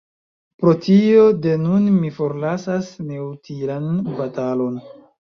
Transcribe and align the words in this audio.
Pro 0.61 0.71
tio, 0.85 1.25
de 1.41 1.51
nun 1.65 1.83
mi 1.97 2.09
forlasas 2.19 2.89
neutilan 3.09 3.85
batalon. 4.21 4.81